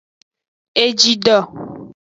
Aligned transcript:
Egido. 0.83 1.37